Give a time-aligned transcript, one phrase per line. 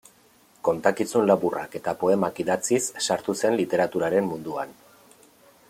[0.67, 4.75] Kontakizun laburrak eta poemak idatziz sartu zen literaturaren munduan.